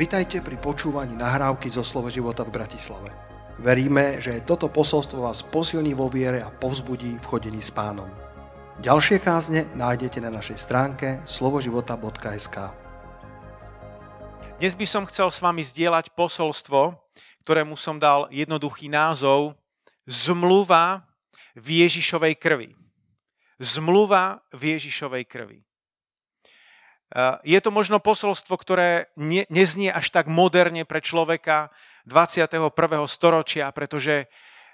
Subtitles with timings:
[0.00, 3.12] Vitajte pri počúvaní nahrávky zo Slovo života v Bratislave.
[3.60, 8.08] Veríme, že toto posolstvo vás posilní vo viere a povzbudí v chodení s pánom.
[8.80, 12.56] Ďalšie kázne nájdete na našej stránke slovoživota.sk
[14.56, 16.96] Dnes by som chcel s vami zdieľať posolstvo,
[17.44, 19.52] ktorému som dal jednoduchý názov
[20.08, 21.04] Zmluva
[21.52, 22.72] v Ježišovej krvi.
[23.60, 25.60] Zmluva v Ježišovej krvi.
[27.42, 31.74] Je to možno posolstvo, ktoré ne, neznie až tak moderne pre človeka
[32.06, 32.70] 21.
[33.10, 34.30] storočia, pretože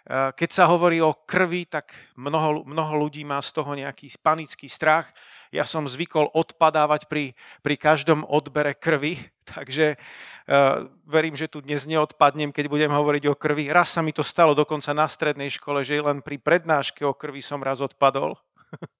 [0.06, 5.10] keď sa hovorí o krvi, tak mnoho, mnoho ľudí má z toho nejaký panický strach.
[5.50, 9.18] Ja som zvykol odpadávať pri, pri každom odbere krvi,
[9.54, 13.66] takže uh, verím, že tu dnes neodpadnem, keď budem hovoriť o krvi.
[13.66, 17.42] Raz sa mi to stalo dokonca na strednej škole, že len pri prednáške o krvi
[17.42, 18.38] som raz odpadol.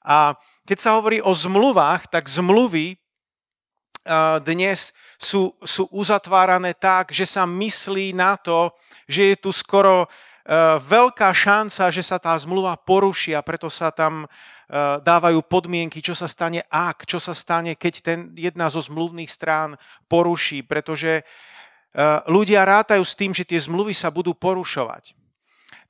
[0.00, 2.96] A keď sa hovorí o zmluvách, tak zmluvy
[4.40, 8.72] dnes sú, sú uzatvárané tak, že sa myslí na to,
[9.04, 10.08] že je tu skoro
[10.80, 14.24] veľká šanca, že sa tá zmluva poruší a preto sa tam
[15.04, 19.76] dávajú podmienky, čo sa stane ak, čo sa stane, keď ten jedna zo zmluvných strán
[20.08, 21.26] poruší, pretože
[22.24, 25.12] ľudia rátajú s tým, že tie zmluvy sa budú porušovať.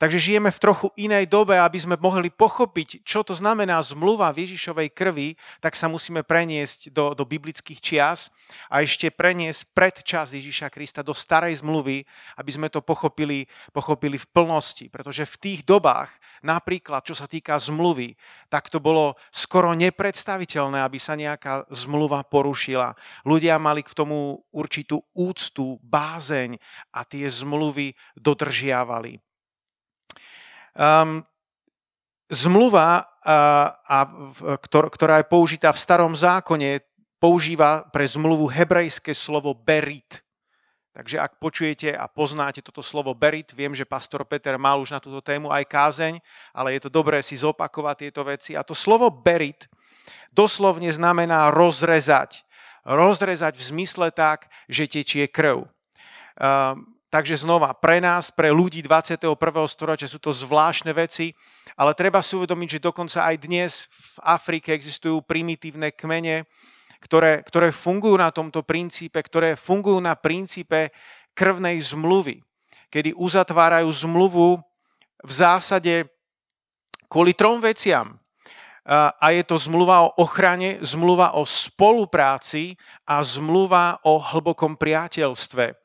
[0.01, 4.49] Takže žijeme v trochu inej dobe, aby sme mohli pochopiť, čo to znamená zmluva v
[4.49, 8.33] Ježišovej krvi, tak sa musíme preniesť do, do biblických čias
[8.73, 12.09] a ešte preniesť pred čas Ježiša Krista do starej zmluvy,
[12.41, 13.45] aby sme to pochopili,
[13.77, 14.89] pochopili v plnosti.
[14.89, 16.09] Pretože v tých dobách,
[16.41, 18.17] napríklad čo sa týka zmluvy,
[18.49, 22.97] tak to bolo skoro nepredstaviteľné, aby sa nejaká zmluva porušila.
[23.29, 26.57] Ľudia mali k tomu určitú úctu, bázeň
[26.89, 29.21] a tie zmluvy dodržiavali.
[30.75, 31.27] Um,
[32.31, 33.37] zmluva, a,
[33.85, 33.99] a,
[34.65, 36.81] ktor, ktorá je použitá v starom zákone,
[37.21, 40.25] používa pre zmluvu hebrejské slovo berit.
[40.91, 44.99] Takže ak počujete a poznáte toto slovo berit, viem, že pastor Peter mal už na
[44.99, 46.15] túto tému aj kázeň,
[46.51, 48.59] ale je to dobré si zopakovať tieto veci.
[48.59, 49.71] A to slovo berit
[50.35, 52.43] doslovne znamená rozrezať.
[52.83, 55.69] Rozrezať v zmysle tak, že tečie krv.
[57.11, 59.35] Takže znova, pre nás, pre ľudí 21.
[59.67, 61.35] storočia sú to zvláštne veci,
[61.75, 66.47] ale treba si uvedomiť, že dokonca aj dnes v Afrike existujú primitívne kmene,
[67.03, 70.95] ktoré, ktoré fungujú na tomto princípe, ktoré fungujú na princípe
[71.35, 72.47] krvnej zmluvy,
[72.95, 74.63] kedy uzatvárajú zmluvu
[75.27, 76.07] v zásade
[77.11, 78.23] kvôli trom veciam.
[78.87, 85.80] A je to zmluva o ochrane, zmluva o spolupráci a zmluva o hlbokom priateľstve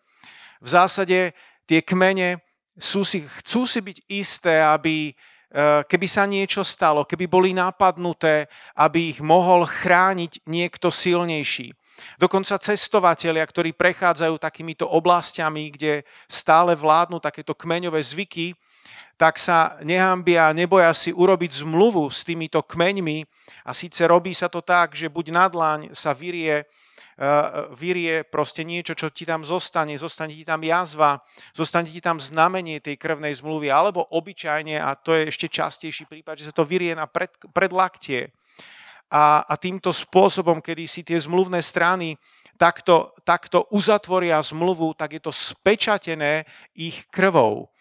[0.61, 1.33] v zásade
[1.65, 2.39] tie kmene
[2.75, 8.51] sú si, chcú si byť isté, aby eh, keby sa niečo stalo, keby boli napadnuté,
[8.75, 11.71] aby ich mohol chrániť niekto silnejší.
[12.19, 18.51] Dokonca cestovatelia, ktorí prechádzajú takýmito oblastiami, kde stále vládnu takéto kmeňové zvyky,
[19.15, 23.23] tak sa nehambia, neboja si urobiť zmluvu s týmito kmeňmi
[23.63, 26.67] a síce robí sa to tak, že buď na dlaň sa vyrie
[27.79, 31.23] vyrie proste niečo, čo ti tam zostane, zostane ti tam jazva,
[31.55, 36.43] zostane ti tam znamenie tej krvnej zmluvy, alebo obyčajne, a to je ešte častejší prípad,
[36.43, 38.35] že sa to vyrie na pred, predlaktie.
[39.07, 42.19] A, a týmto spôsobom, kedy si tie zmluvné strany
[42.59, 46.43] takto, takto uzatvoria zmluvu, tak je to spečatené
[46.75, 47.71] ich krvou.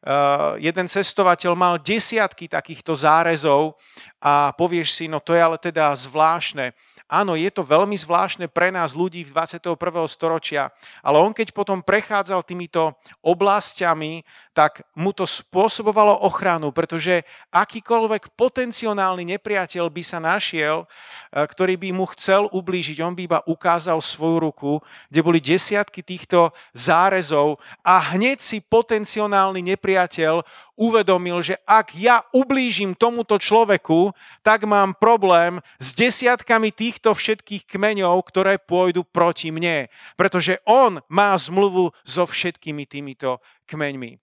[0.00, 3.76] Uh, jeden cestovateľ mal desiatky takýchto zárezov
[4.18, 6.72] a povieš si, no to je ale teda zvláštne.
[7.10, 9.74] Áno, je to veľmi zvláštne pre nás ľudí v 21.
[10.06, 10.70] storočia,
[11.02, 14.22] ale on keď potom prechádzal týmito oblastiami,
[14.54, 20.86] tak mu to spôsobovalo ochranu, pretože akýkoľvek potenciálny nepriateľ by sa našiel, e,
[21.34, 24.72] ktorý by mu chcel ublížiť, on by iba ukázal svoju ruku,
[25.10, 30.46] kde boli desiatky týchto zárezov a hneď si potenciálny nepriateľ
[30.80, 38.16] uvedomil, že ak ja ublížim tomuto človeku, tak mám problém s desiatkami týchto všetkých kmeňov,
[38.24, 39.92] ktoré pôjdu proti mne.
[40.16, 44.16] Pretože on má zmluvu so všetkými týmito kmeňmi.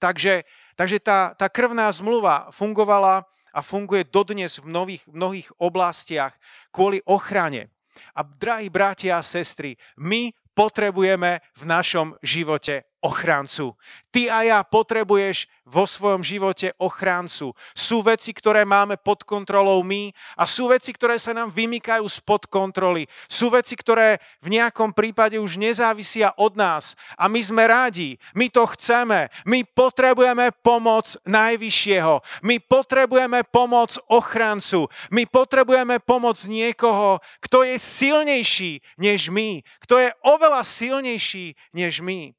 [0.00, 0.48] Takže,
[0.80, 6.32] takže tá, tá krvná zmluva fungovala a funguje dodnes v mnohých, mnohých oblastiach
[6.72, 7.68] kvôli ochrane.
[8.12, 13.74] A drahí bratia a sestry, my potrebujeme v našom živote ochráncu.
[14.12, 17.50] Ty a ja potrebuješ vo svojom živote ochráncu.
[17.74, 22.46] Sú veci, ktoré máme pod kontrolou my a sú veci, ktoré sa nám vymykajú spod
[22.46, 23.10] kontroly.
[23.26, 28.46] Sú veci, ktoré v nejakom prípade už nezávisia od nás a my sme rádi, my
[28.46, 37.66] to chceme, my potrebujeme pomoc Najvyššieho, my potrebujeme pomoc ochráncu, my potrebujeme pomoc niekoho, kto
[37.66, 38.72] je silnejší
[39.02, 42.35] než my, kto je oveľa silnejší než my.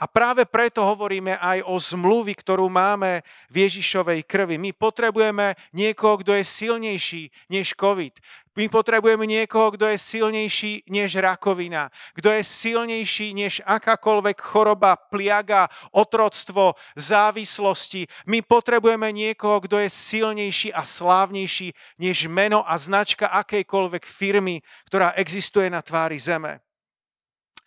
[0.00, 3.20] A práve preto hovoríme aj o zmluvy, ktorú máme
[3.52, 4.56] v Ježišovej krvi.
[4.56, 8.16] My potrebujeme niekoho, kto je silnejší než COVID.
[8.56, 15.70] My potrebujeme niekoho, kto je silnejší než rakovina, kto je silnejší než akákoľvek choroba, pliaga,
[15.94, 18.10] otroctvo, závislosti.
[18.26, 25.14] My potrebujeme niekoho, kto je silnejší a slávnejší než meno a značka akejkoľvek firmy, ktorá
[25.14, 26.58] existuje na tvári zeme.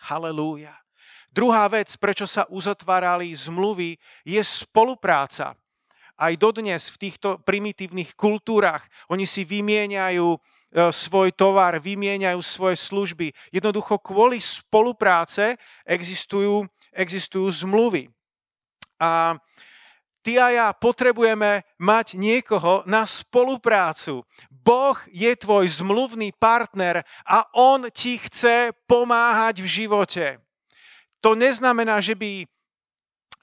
[0.03, 0.82] Halelúja.
[1.33, 5.57] Druhá vec, prečo sa uzatvárali zmluvy, je spolupráca.
[6.13, 10.39] Aj dodnes v týchto primitívnych kultúrach oni si vymieňajú e,
[10.93, 13.33] svoj tovar, vymieňajú svoje služby.
[13.49, 15.57] Jednoducho kvôli spolupráce
[15.89, 18.13] existujú, existujú zmluvy.
[19.01, 19.33] A
[20.21, 24.21] ty a ja potrebujeme mať niekoho na spoluprácu.
[24.53, 30.42] Boh je tvoj zmluvný partner a on ti chce pomáhať v živote.
[31.23, 32.43] To neznamená, že by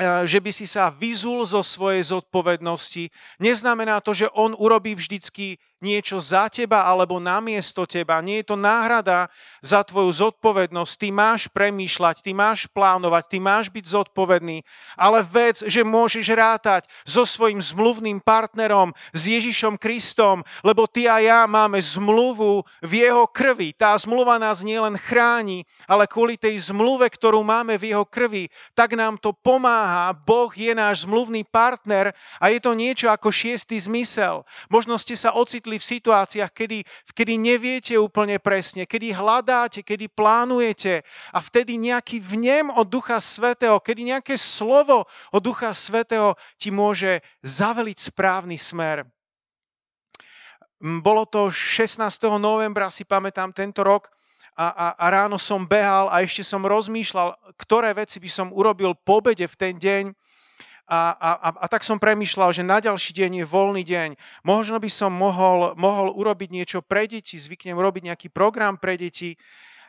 [0.00, 3.12] E, že by si sa vyzul zo svojej zodpovednosti.
[3.37, 8.21] Neznamená to, že on urobí vždycky niečo za teba alebo namiesto teba.
[8.25, 9.29] Nie je to náhrada
[9.61, 10.93] za tvoju zodpovednosť.
[10.97, 14.65] Ty máš premýšľať, ty máš plánovať, ty máš byť zodpovedný.
[14.97, 21.21] Ale vec, že môžeš rátať so svojim zmluvným partnerom, s Ježišom Kristom, lebo ty a
[21.21, 23.77] ja máme zmluvu v jeho krvi.
[23.77, 28.97] Tá zmluva nás nielen chráni, ale kvôli tej zmluve, ktorú máme v jeho krvi, tak
[28.97, 34.43] nám to pomáha Boh je náš zmluvný partner a je to niečo ako šiestý zmysel.
[34.71, 36.78] Možno ste sa ocitli v situáciách, kedy,
[37.12, 43.76] kedy neviete úplne presne, kedy hľadáte, kedy plánujete a vtedy nejaký vnem od Ducha Svetého,
[43.78, 49.05] kedy nejaké slovo od Ducha Svetého ti môže zaveliť správny smer.
[50.81, 52.00] Bolo to 16.
[52.40, 54.08] novembra, si pamätám, tento rok
[54.56, 58.96] a, a, a ráno som behal a ešte som rozmýšľal, ktoré veci by som urobil
[58.96, 60.17] po obede v ten deň.
[60.90, 64.19] A, a, a, tak som premyšľal, že na ďalší deň je voľný deň.
[64.42, 69.38] Možno by som mohol, mohol urobiť niečo pre deti, zvyknem robiť nejaký program pre deti,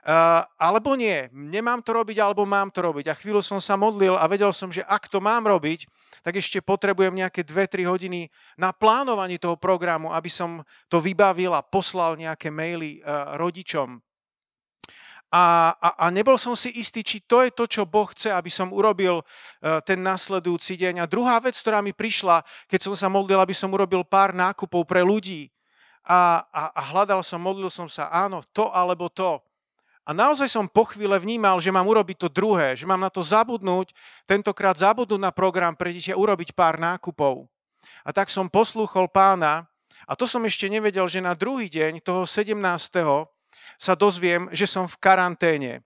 [0.06, 3.10] uh, alebo nie, nemám to robiť, alebo mám to robiť.
[3.10, 5.90] A chvíľu som sa modlil a vedel som, že ak to mám robiť,
[6.22, 11.66] tak ešte potrebujem nejaké 2-3 hodiny na plánovanie toho programu, aby som to vybavil a
[11.66, 13.98] poslal nejaké maily uh, rodičom.
[15.32, 18.52] A, a, a nebol som si istý, či to je to, čo Boh chce, aby
[18.52, 21.00] som urobil uh, ten nasledujúci deň.
[21.00, 24.84] A druhá vec, ktorá mi prišla, keď som sa modlil, aby som urobil pár nákupov
[24.84, 25.48] pre ľudí.
[26.04, 29.40] A, a, a hľadal som, modlil som sa, áno, to alebo to.
[30.04, 33.24] A naozaj som po chvíle vnímal, že mám urobiť to druhé, že mám na to
[33.24, 33.96] zabudnúť,
[34.28, 37.48] tentokrát zabudnúť na program pre deti a urobiť pár nákupov.
[38.04, 39.70] A tak som poslúchol pána
[40.10, 42.52] a to som ešte nevedel, že na druhý deň, toho 17
[43.82, 45.82] sa dozviem, že som v karanténe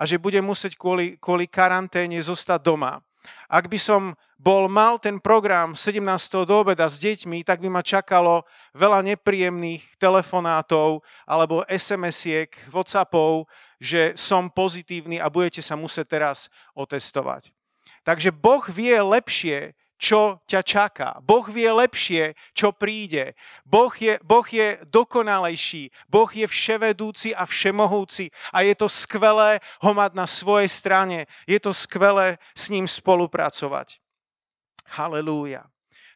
[0.00, 3.04] a že budem musieť kvôli, kvôli karanténe zostať doma.
[3.48, 6.00] Ak by som bol mal ten program 17.
[6.44, 8.44] do obeda s deťmi, tak by ma čakalo
[8.76, 13.48] veľa nepríjemných telefonátov alebo SMS-iek, Whatsappov,
[13.80, 17.52] že som pozitívny a budete sa musieť teraz otestovať.
[18.04, 21.08] Takže Boh vie lepšie, čo ťa čaká.
[21.22, 23.38] Boh vie lepšie, čo príde.
[23.64, 25.90] Boh je, boh je dokonalejší.
[26.10, 28.34] Boh je vševedúci a všemohúci.
[28.50, 31.18] A je to skvelé ho mať na svojej strane.
[31.46, 34.02] Je to skvelé s ním spolupracovať.
[34.98, 35.64] Halelúja.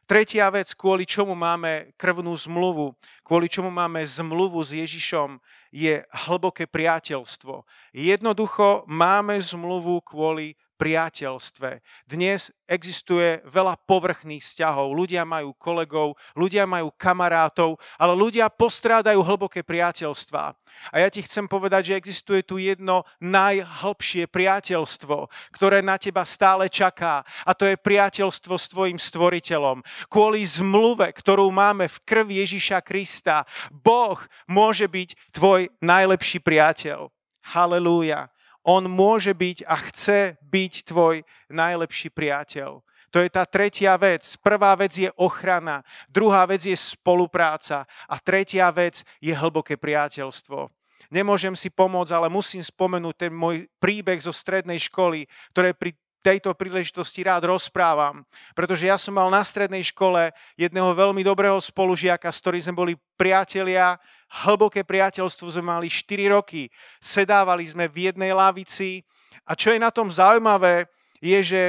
[0.09, 5.37] Tretia vec, kvôli čomu máme krvnú zmluvu, kvôli čomu máme zmluvu s Ježišom,
[5.69, 7.61] je hlboké priateľstvo.
[7.93, 11.83] Jednoducho máme zmluvu kvôli priateľstve.
[12.07, 14.95] Dnes existuje veľa povrchných vzťahov.
[14.95, 20.55] Ľudia majú kolegov, ľudia majú kamarátov, ale ľudia postrádajú hlboké priateľstva.
[20.95, 26.71] A ja ti chcem povedať, že existuje tu jedno najhlbšie priateľstvo, ktoré na teba stále
[26.71, 27.27] čaká.
[27.43, 29.83] A to je priateľstvo s tvojim stvoriteľom.
[30.07, 34.15] Kvôli zmluve, ktorú máme v krvi Ježiša Krista, Boh
[34.47, 37.11] môže byť tvoj najlepší priateľ.
[37.43, 38.31] Halelúja.
[38.69, 42.85] On môže byť a chce byť tvoj najlepší priateľ.
[43.09, 44.21] To je tá tretia vec.
[44.37, 50.69] Prvá vec je ochrana, druhá vec je spolupráca a tretia vec je hlboké priateľstvo.
[51.09, 56.53] Nemôžem si pomôcť, ale musím spomenúť ten môj príbeh zo strednej školy, ktoré pri tejto
[56.53, 62.43] príležitosti rád rozprávam, pretože ja som mal na strednej škole jedného veľmi dobrého spolužiaka, s
[62.43, 63.97] ktorým sme boli priatelia,
[64.45, 66.69] hlboké priateľstvo sme mali 4 roky,
[67.01, 69.01] sedávali sme v jednej lavici
[69.49, 70.85] a čo je na tom zaujímavé,
[71.17, 71.61] je, že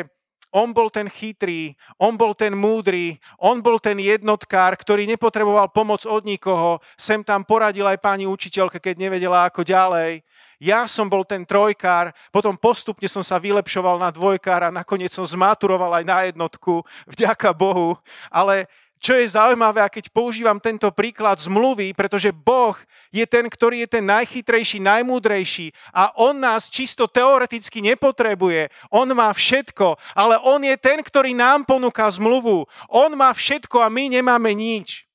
[0.50, 6.02] on bol ten chytrý, on bol ten múdry, on bol ten jednotkár, ktorý nepotreboval pomoc
[6.02, 6.82] od nikoho.
[6.98, 10.26] Sem tam poradil aj pani učiteľka, keď nevedela ako ďalej.
[10.60, 15.24] Ja som bol ten trojkár, potom postupne som sa vylepšoval na dvojkár a nakoniec som
[15.24, 17.96] zmaturoval aj na jednotku, vďaka Bohu.
[18.28, 18.68] Ale
[19.00, 22.76] čo je zaujímavé, a keď používam tento príklad zmluvy, pretože Boh
[23.08, 28.68] je ten, ktorý je ten najchytrejší, najmúdrejší a On nás čisto teoreticky nepotrebuje.
[28.92, 32.68] On má všetko, ale On je ten, ktorý nám ponúka zmluvu.
[32.92, 35.08] On má všetko a my nemáme nič.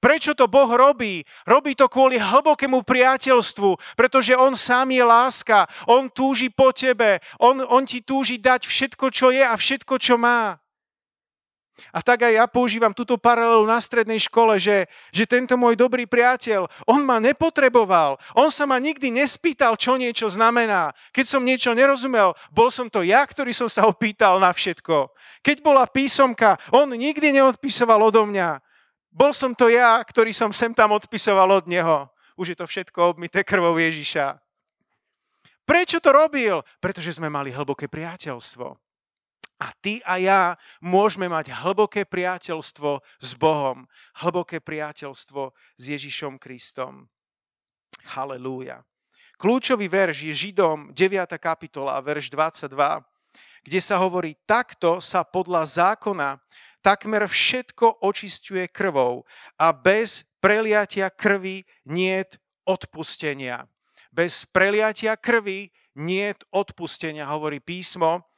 [0.00, 1.28] Prečo to Boh robí?
[1.44, 7.60] Robí to kvôli hlbokému priateľstvu, pretože On sám je láska, On túži po tebe, On,
[7.68, 10.56] on ti túži dať všetko, čo je a všetko, čo má.
[11.90, 16.06] A tak aj ja používam túto paralelu na strednej škole, že, že tento môj dobrý
[16.06, 18.18] priateľ, on ma nepotreboval.
[18.38, 20.94] On sa ma nikdy nespýtal, čo niečo znamená.
[21.10, 25.10] Keď som niečo nerozumel, bol som to ja, ktorý som sa opýtal na všetko.
[25.42, 28.62] Keď bola písomka, on nikdy neodpisoval odo mňa.
[29.10, 32.06] Bol som to ja, ktorý som sem tam odpisoval od neho.
[32.38, 34.38] Už je to všetko obmité krvou Ježiša.
[35.66, 36.62] Prečo to robil?
[36.78, 38.89] Pretože sme mali hlboké priateľstvo.
[39.60, 40.42] A ty a ja
[40.80, 43.84] môžeme mať hlboké priateľstvo s Bohom,
[44.24, 47.12] hlboké priateľstvo s Ježišom Kristom.
[48.16, 48.80] Halelúja.
[49.36, 51.36] Kľúčový verš je Židom 9.
[51.36, 53.04] kapitola, verš 22,
[53.60, 56.40] kde sa hovorí, takto sa podľa zákona
[56.80, 59.28] takmer všetko očistuje krvou
[59.60, 63.68] a bez preliatia krvi niet odpustenia.
[64.08, 65.68] Bez preliatia krvi
[66.00, 68.29] niet odpustenia, hovorí písmo.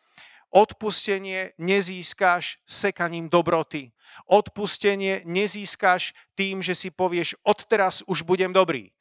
[0.53, 3.89] Odpustenie nezískáš sekaním dobroty.
[4.29, 8.93] Odpustenie nezískáš tým, že si povieš, odteraz už budem dobrý.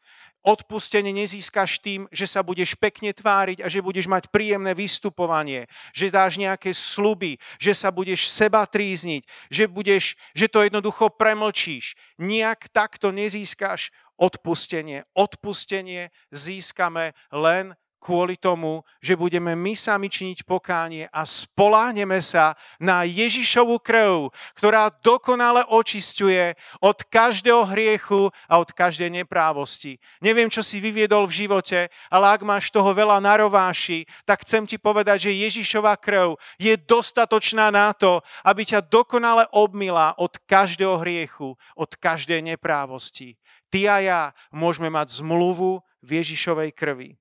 [0.41, 6.09] Odpustenie nezískaš tým, že sa budeš pekne tváriť a že budeš mať príjemné vystupovanie, že
[6.09, 9.21] dáš nejaké sluby, že sa budeš seba trízniť,
[9.53, 11.93] že, budeš, že to jednoducho premlčíš.
[12.17, 15.05] Nijak takto nezískaš odpustenie.
[15.13, 23.05] Odpustenie získame len kvôli tomu, že budeme my sami činiť pokánie a spoláhneme sa na
[23.05, 30.01] Ježišovu krv, ktorá dokonale očistuje od každého hriechu a od každej neprávosti.
[30.17, 34.65] Neviem, čo si vyviedol v živote, ale ak máš toho veľa na rováši, tak chcem
[34.65, 40.97] ti povedať, že Ježišova krv je dostatočná na to, aby ťa dokonale obmila od každého
[41.05, 43.37] hriechu, od každej neprávosti.
[43.69, 47.20] Ty a ja môžeme mať zmluvu v Ježišovej krvi.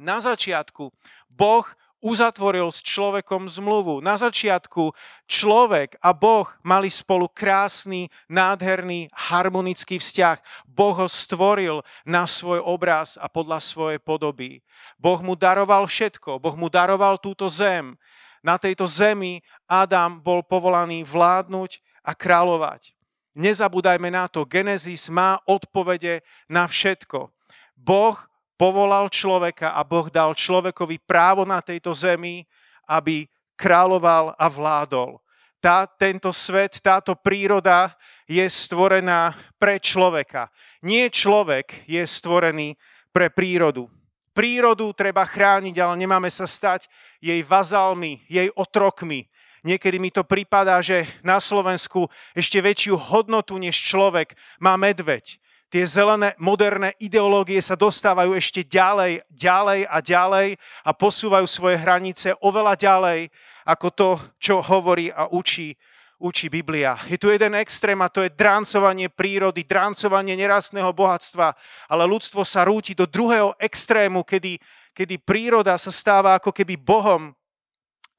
[0.00, 0.88] Na začiatku
[1.28, 1.68] Boh
[2.00, 4.00] uzatvoril s človekom zmluvu.
[4.00, 4.96] Na začiatku
[5.28, 10.40] človek a Boh mali spolu krásny, nádherný, harmonický vzťah.
[10.64, 14.64] Boh ho stvoril na svoj obraz a podľa svojej podoby.
[14.96, 16.40] Boh mu daroval všetko.
[16.40, 18.00] Boh mu daroval túto zem.
[18.40, 22.96] Na tejto zemi Adam bol povolaný vládnuť a kráľovať.
[23.36, 27.28] Nezabúdajme na to, Genesis má odpovede na všetko.
[27.76, 28.16] Boh
[28.60, 32.44] povolal človeka a Boh dal človekovi právo na tejto zemi,
[32.84, 33.24] aby
[33.56, 35.16] kráľoval a vládol.
[35.64, 37.96] Tá, tento svet, táto príroda
[38.28, 40.52] je stvorená pre človeka.
[40.84, 42.76] Nie človek je stvorený
[43.16, 43.88] pre prírodu.
[44.36, 46.84] Prírodu treba chrániť, ale nemáme sa stať
[47.16, 49.24] jej vazalmi, jej otrokmi.
[49.64, 55.40] Niekedy mi to prípada, že na Slovensku ešte väčšiu hodnotu než človek má medveď
[55.70, 60.48] tie zelené moderné ideológie sa dostávajú ešte ďalej, ďalej a ďalej
[60.82, 63.30] a posúvajú svoje hranice oveľa ďalej
[63.64, 64.10] ako to,
[64.42, 65.78] čo hovorí a učí,
[66.18, 66.98] učí Biblia.
[67.06, 71.54] Je tu jeden extrém a to je drancovanie prírody, drancovanie nerastného bohatstva,
[71.86, 74.58] ale ľudstvo sa rúti do druhého extrému, kedy,
[74.90, 77.30] kedy príroda sa stáva ako keby Bohom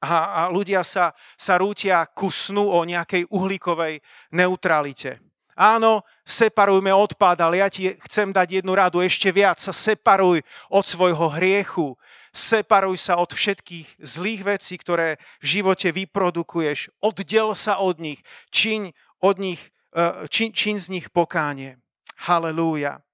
[0.02, 4.02] a, a ľudia sa, sa rútia ku snu o nejakej uhlíkovej
[4.34, 5.22] neutralite.
[5.52, 10.40] Áno, separujme odpad, ale ja ti chcem dať jednu radu, ešte viac sa separuj
[10.72, 11.92] od svojho hriechu,
[12.32, 18.96] separuj sa od všetkých zlých vecí, ktoré v živote vyprodukuješ, oddel sa od nich, čiň,
[19.20, 19.60] od nich,
[19.92, 21.76] e, čiň, čiň z nich pokánie.
[22.16, 23.04] Halelúja.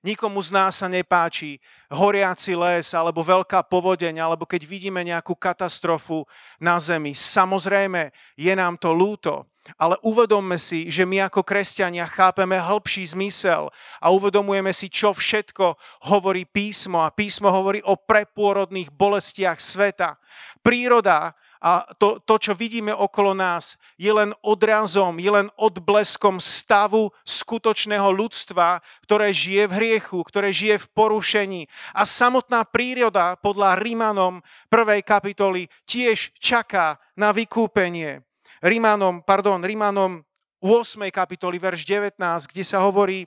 [0.00, 1.60] Nikomu z nás sa nepáči
[1.92, 6.24] horiaci les alebo veľká povodeň, alebo keď vidíme nejakú katastrofu
[6.56, 7.12] na zemi.
[7.12, 9.49] Samozrejme, je nám to lúto.
[9.76, 13.68] Ale uvedomme si, že my ako kresťania chápeme hĺbší zmysel
[14.00, 15.76] a uvedomujeme si, čo všetko
[16.08, 20.16] hovorí písmo a písmo hovorí o prepôrodných bolestiach sveta.
[20.64, 27.12] Príroda a to, to, čo vidíme okolo nás, je len odrazom, je len odbleskom stavu
[27.28, 31.62] skutočného ľudstva, ktoré žije v hriechu, ktoré žije v porušení.
[31.92, 34.40] A samotná príroda podľa Rímanom
[34.72, 35.04] 1.
[35.04, 38.24] kapitoly tiež čaká na vykúpenie.
[38.60, 40.20] Rímanom, pardon, Rímanom
[40.60, 41.08] 8.
[41.08, 43.24] kapitoly, verš 19, kde sa hovorí,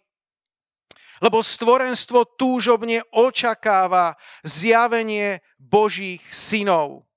[1.17, 4.13] lebo stvorenstvo túžobne očakáva
[4.45, 7.09] zjavenie Božích synov.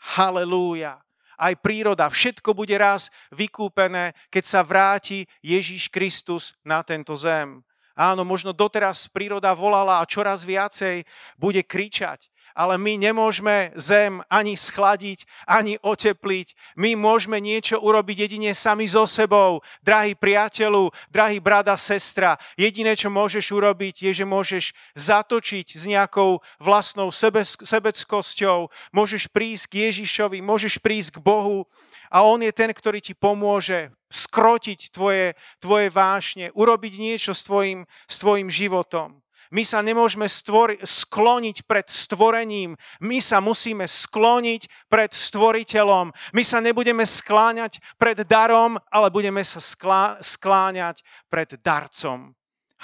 [0.00, 1.04] Halelúja.
[1.36, 7.60] Aj príroda, všetko bude raz vykúpené, keď sa vráti Ježíš Kristus na tento zem.
[7.92, 11.04] Áno, možno doteraz príroda volala a čoraz viacej
[11.36, 16.58] bude kričať ale my nemôžeme zem ani schladiť, ani otepliť.
[16.74, 19.62] My môžeme niečo urobiť jedine sami so sebou.
[19.86, 26.42] Drahý priateľu, drahý brada, sestra, jediné, čo môžeš urobiť, je, že môžeš zatočiť s nejakou
[26.58, 27.14] vlastnou
[27.62, 31.62] sebeckosťou, môžeš prísť k Ježišovi, môžeš prísť k Bohu
[32.10, 37.84] a On je ten, ktorý ti pomôže skrotiť tvoje, tvoje vášne, urobiť niečo s tvojim,
[38.08, 39.20] s tvojim životom.
[39.48, 42.76] My sa nemôžeme stvori- skloniť pred stvorením.
[43.00, 46.12] My sa musíme skloniť pred stvoriteľom.
[46.36, 51.00] My sa nebudeme skláňať pred darom, ale budeme sa sklá- skláňať
[51.32, 52.36] pred darcom.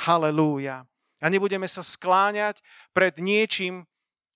[0.09, 0.88] Halelúja.
[1.21, 2.61] A nebudeme sa skláňať
[2.92, 3.88] pred niečím,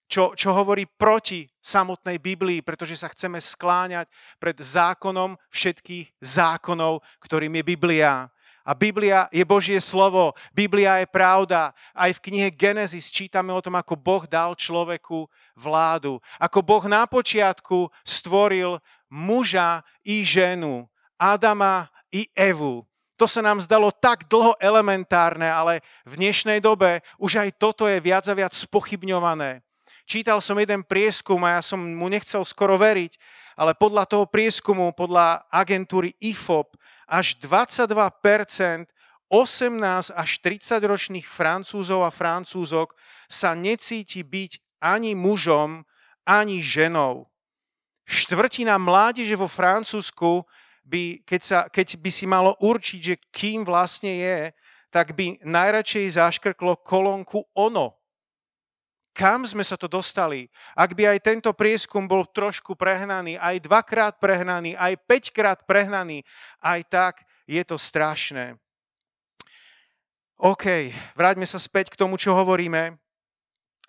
[0.08, 4.08] čo, čo hovorí proti samotnej Biblii, pretože sa chceme skláňať
[4.40, 8.32] pred zákonom všetkých zákonov, ktorým je Biblia.
[8.69, 11.73] A Biblia je Božie slovo, Biblia je pravda.
[11.97, 15.25] Aj v knihe Genesis čítame o tom, ako Boh dal človeku
[15.57, 16.21] vládu.
[16.37, 18.77] Ako Boh na počiatku stvoril
[19.09, 20.85] muža i ženu,
[21.17, 22.85] Adama i Evu.
[23.17, 27.97] To sa nám zdalo tak dlho elementárne, ale v dnešnej dobe už aj toto je
[28.05, 29.65] viac a viac spochybňované.
[30.07, 33.17] Čítal som jeden prieskum a ja som mu nechcel skoro veriť,
[33.59, 36.77] ale podľa toho prieskumu, podľa agentúry IFOP,
[37.09, 38.87] až 22%
[39.29, 42.97] 18 až 30 ročných Francúzov a Francúzok
[43.29, 45.85] sa necíti byť ani mužom,
[46.25, 47.29] ani ženou.
[48.09, 50.49] Štvrtina mládeže vo Francúzsku
[50.88, 54.38] by, keď, sa, keď by si malo určiť, že kým vlastne je,
[54.88, 57.98] tak by najradšej zaškrklo kolónku ono.
[59.19, 60.47] Kam sme sa to dostali?
[60.78, 66.23] Ak by aj tento prieskum bol trošku prehnaný, aj dvakrát prehnaný, aj päťkrát prehnaný,
[66.63, 68.54] aj tak je to strašné.
[70.39, 72.95] OK, vráťme sa späť k tomu, čo hovoríme.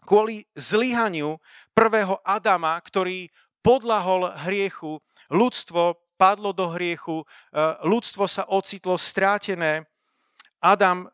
[0.01, 1.37] Kvôli zlyhaniu
[1.77, 3.29] prvého Adama, ktorý
[3.61, 4.97] podlahol hriechu,
[5.29, 7.21] ľudstvo padlo do hriechu,
[7.53, 9.85] eh, ľudstvo sa ocitlo strátené,
[10.59, 11.09] Adam e,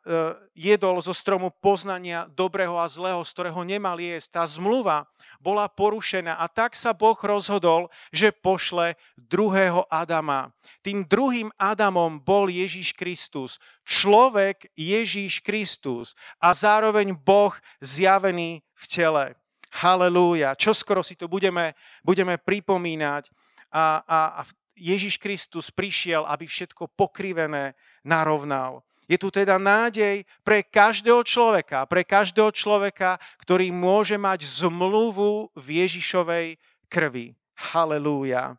[0.57, 4.41] jedol zo stromu poznania dobrého a zlého, z ktorého nemal jesť.
[4.41, 5.05] Tá zmluva
[5.37, 10.49] bola porušená a tak sa Boh rozhodol, že pošle druhého Adama.
[10.81, 13.61] Tým druhým Adamom bol Ježíš Kristus.
[13.85, 17.53] Človek Ježíš Kristus a zároveň Boh
[17.85, 19.25] zjavený v tele.
[19.69, 20.57] Halelúja.
[20.57, 23.29] Čo skoro si to budeme, budeme pripomínať.
[23.69, 24.41] A, a, a
[24.73, 28.81] Ježíš Kristus prišiel, aby všetko pokrivené narovnal.
[29.05, 35.67] Je tu teda nádej pre každého človeka, pre každého človeka, ktorý môže mať zmluvu v
[35.85, 36.57] Ježišovej
[36.89, 37.37] krvi.
[37.53, 38.57] Halelúja.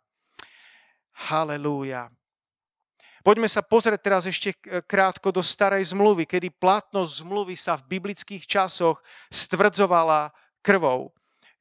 [1.30, 2.08] Halelúja.
[3.26, 4.54] Poďme sa pozrieť teraz ešte
[4.86, 9.02] krátko do starej zmluvy, kedy platnosť zmluvy sa v biblických časoch
[9.34, 10.30] stvrdzovala
[10.62, 11.10] krvou.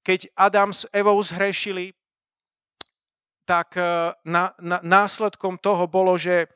[0.05, 1.97] Keď Adam s Evou zhrešili,
[3.49, 6.49] tak eh, na, na, následkom toho bolo, že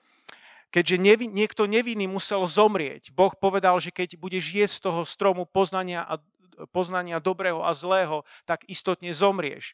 [0.69, 3.13] keďže nevi, niekto nevinný musel zomrieť.
[3.13, 6.21] Boh povedal, že keď budeš jesť z toho stromu poznania, a,
[6.69, 9.73] poznania dobrého a zlého, tak istotne zomrieš.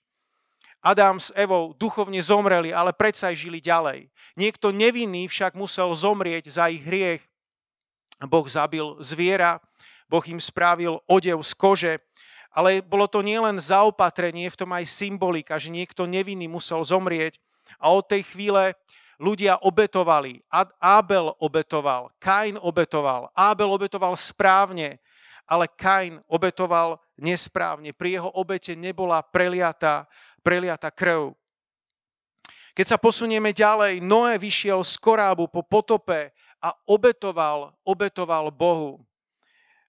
[0.86, 4.06] Adam s Evou duchovne zomreli, ale predsa žili ďalej.
[4.38, 7.26] Niekto nevinný však musel zomrieť za ich hriech.
[8.22, 9.58] Boh zabil zviera,
[10.06, 11.94] Boh im spravil odev z kože,
[12.54, 17.42] ale bolo to nielen zaopatrenie, v tom aj symbolika, že niekto nevinný musel zomrieť.
[17.82, 18.78] A od tej chvíle
[19.20, 20.44] ľudia obetovali.
[20.80, 23.32] Abel obetoval, Kain obetoval.
[23.36, 25.00] Abel obetoval správne,
[25.46, 27.96] ale Kain obetoval nesprávne.
[27.96, 30.08] Pri jeho obete nebola preliata,
[30.44, 31.32] preliata krv.
[32.76, 39.00] Keď sa posunieme ďalej, Noé vyšiel z korábu po potope a obetoval, obetoval Bohu.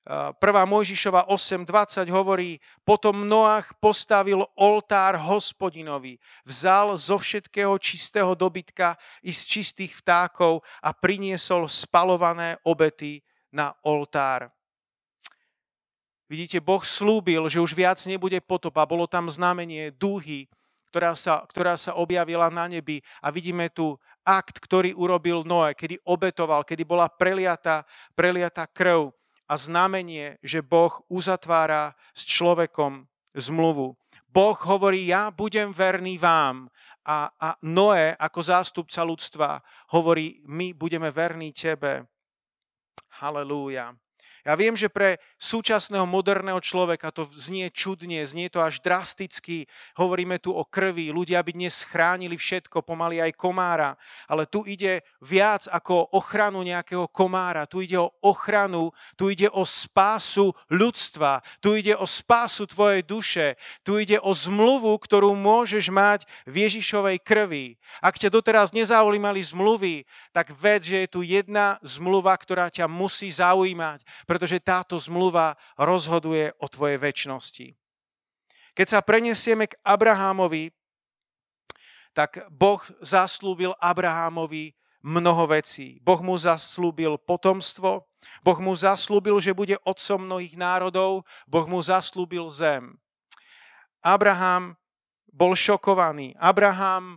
[0.07, 0.38] 1.
[0.38, 8.95] Mojžišova 8.20 hovorí, potom Noach postavil oltár hospodinovi, vzal zo všetkého čistého dobytka
[9.27, 13.19] i z čistých vtákov a priniesol spalované obety
[13.51, 14.47] na oltár.
[16.31, 18.87] Vidíte, Boh slúbil, že už viac nebude potopa.
[18.87, 20.47] Bolo tam znamenie dúhy,
[20.90, 23.03] ktorá sa, ktorá sa objavila na nebi.
[23.23, 27.83] A vidíme tu akt, ktorý urobil Noé, kedy obetoval, kedy bola preliata,
[28.14, 29.11] preliata krv
[29.47, 33.95] a znamenie, že Boh uzatvára s človekom zmluvu.
[34.27, 36.69] Boh hovorí, ja budem verný vám.
[37.07, 39.63] A, a Noé ako zástupca ľudstva
[39.95, 42.05] hovorí, my budeme verní tebe.
[43.23, 43.95] Halelúja.
[44.47, 49.67] Ja viem, že pre súčasného moderného človeka to znie čudne, znie to až drasticky.
[49.99, 53.99] Hovoríme tu o krvi, ľudia by dnes chránili všetko, pomaly aj komára.
[54.31, 57.67] Ale tu ide viac ako ochranu nejakého komára.
[57.67, 63.59] Tu ide o ochranu, tu ide o spásu ľudstva, tu ide o spásu tvojej duše,
[63.83, 67.83] tu ide o zmluvu, ktorú môžeš mať v Ježišovej krvi.
[67.99, 73.27] Ak ťa doteraz nezaujímali zmluvy, tak ved, že je tu jedna zmluva, ktorá ťa musí
[73.35, 77.72] zaujímať pretože táto zmluva rozhoduje o tvojej väčšnosti.
[78.77, 80.77] Keď sa prenesieme k Abrahámovi,
[82.12, 85.96] tak Boh zaslúbil Abrahámovi mnoho vecí.
[86.05, 88.05] Boh mu zaslúbil potomstvo,
[88.44, 92.92] Boh mu zaslúbil, že bude otcom mnohých národov, Boh mu zaslúbil zem.
[94.05, 94.77] Abraham
[95.33, 96.37] bol šokovaný.
[96.37, 97.16] Abraham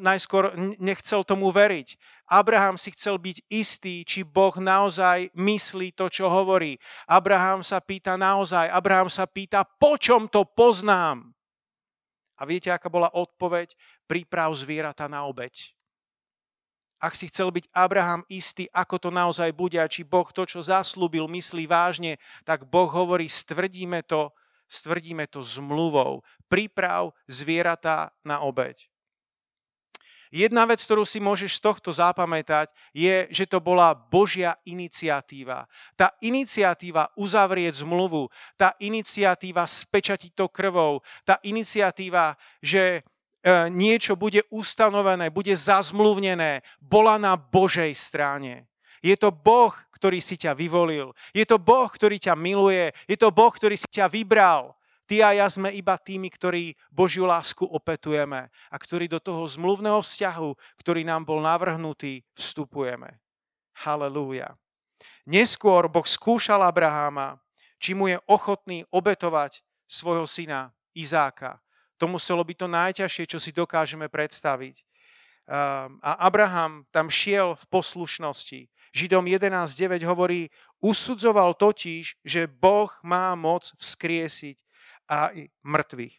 [0.00, 2.00] najskôr nechcel tomu veriť.
[2.32, 6.80] Abraham si chcel byť istý, či Boh naozaj myslí to, čo hovorí.
[7.04, 11.36] Abraham sa pýta naozaj, Abraham sa pýta, po čom to poznám?
[12.40, 13.76] A viete, aká bola odpoveď?
[14.08, 15.76] Príprav zvieratá na obeď.
[17.02, 20.62] Ak si chcel byť Abraham istý, ako to naozaj bude a či Boh to, čo
[20.62, 24.30] zaslúbil, myslí vážne, tak Boh hovorí, stvrdíme to,
[24.70, 26.22] stvrdíme to zmluvou.
[26.46, 28.91] Príprav zvieratá na obeď.
[30.32, 35.68] Jedna vec, ktorú si môžeš z tohto zapamätať, je, že to bola Božia iniciatíva.
[35.92, 43.04] Tá iniciatíva uzavrieť zmluvu, tá iniciatíva spečatiť to krvou, tá iniciatíva, že
[43.44, 48.72] e, niečo bude ustanovené, bude zazmluvnené, bola na Božej strane.
[49.04, 51.12] Je to Boh, ktorý si ťa vyvolil.
[51.36, 52.88] Je to Boh, ktorý ťa miluje.
[53.04, 54.72] Je to Boh, ktorý si ťa vybral.
[55.06, 59.98] Ty a ja sme iba tými, ktorí Božiu lásku opetujeme a ktorí do toho zmluvného
[59.98, 63.18] vzťahu, ktorý nám bol navrhnutý, vstupujeme.
[63.82, 64.54] Halelúja.
[65.26, 67.38] Neskôr Boh skúšal Abraháma,
[67.82, 71.58] či mu je ochotný obetovať svojho syna Izáka.
[71.98, 74.82] To muselo byť to najťažšie, čo si dokážeme predstaviť.
[75.50, 78.60] Ehm, a Abraham tam šiel v poslušnosti.
[78.94, 80.46] Židom 11.9 hovorí,
[80.78, 84.61] usudzoval totiž, že Boh má moc vzkriesiť
[85.12, 86.16] aj mŕtvych.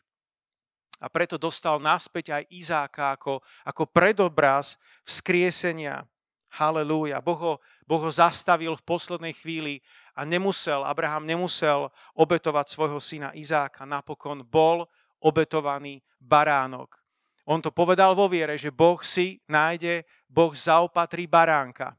[1.03, 6.07] A preto dostal naspäť aj Izáka ako, ako predobraz vzkriesenia.
[6.53, 7.17] Halelúja.
[7.17, 7.53] Boh ho,
[7.89, 9.81] boh ho zastavil v poslednej chvíli
[10.13, 13.89] a nemusel, Abraham nemusel obetovať svojho syna Izáka.
[13.89, 14.85] Napokon bol
[15.17, 17.01] obetovaný baránok.
[17.49, 21.97] On to povedal vo viere, že Boh si nájde, Boh zaopatrí baránka.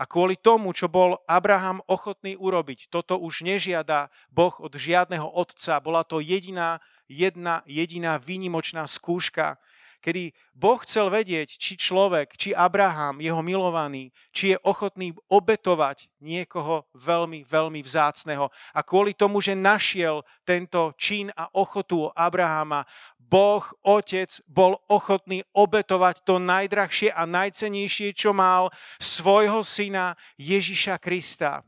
[0.00, 5.76] A kvôli tomu, čo bol Abraham ochotný urobiť, toto už nežiada Boh od žiadneho otca.
[5.76, 9.60] Bola to jediná, jedna jediná výnimočná skúška,
[10.00, 16.88] kedy Boh chcel vedieť, či človek, či Abraham, jeho milovaný, či je ochotný obetovať niekoho
[16.96, 18.48] veľmi, veľmi vzácného.
[18.74, 22.88] A kvôli tomu, že našiel tento čin a ochotu Abrahama,
[23.20, 31.62] Boh, Otec, bol ochotný obetovať to najdrahšie a najcenejšie, čo mal, svojho syna Ježiša Krista.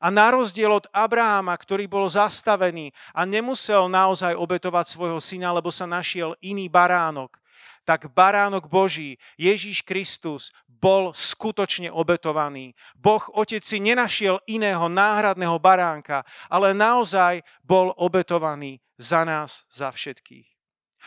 [0.00, 5.68] A na rozdiel od Abraháma, ktorý bol zastavený a nemusel naozaj obetovať svojho syna, lebo
[5.68, 7.36] sa našiel iný baránok,
[7.82, 12.74] tak baránok Boží, Ježíš Kristus, bol skutočne obetovaný.
[12.98, 20.46] Boh Otec si nenašiel iného náhradného baránka, ale naozaj bol obetovaný za nás, za všetkých.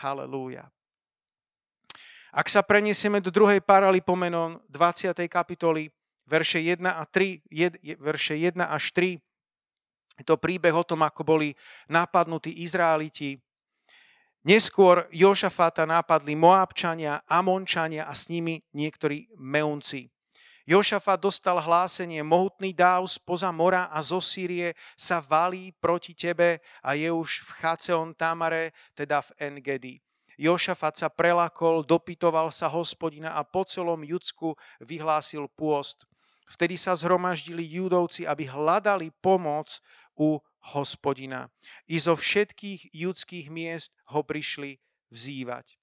[0.00, 0.72] Halelúja.
[2.36, 5.16] Ak sa preniesieme do druhej paralipomenon 20.
[5.24, 5.88] kapitoly,
[6.28, 9.16] verše 1 a 3, jed, verše 1 až 3,
[10.16, 11.52] je to príbeh o tom, ako boli
[11.92, 13.36] napadnutí Izraeliti
[14.46, 20.06] Neskôr Jošafata nápadli Moabčania, Amončania a s nimi niektorí Meunci.
[20.62, 26.94] Jošafat dostal hlásenie, mohutný dáv spoza mora a zo Sýrie sa valí proti tebe a
[26.94, 29.94] je už v Chaceon Tamare, teda v Engedi.
[30.38, 36.06] Jošafat sa prelakol, dopytoval sa hospodina a po celom Judsku vyhlásil pôst.
[36.46, 39.82] Vtedy sa zhromaždili judovci, aby hľadali pomoc
[40.14, 40.38] u
[40.74, 41.52] hospodina.
[41.86, 44.82] I zo všetkých judských miest ho prišli
[45.14, 45.78] vzývať.